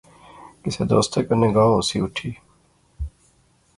کسے 0.63 0.83
دوستے 0.91 1.19
کنے 1.27 1.49
گا 1.55 1.63
ہوسی 1.71 1.97
اٹھی 2.03 2.31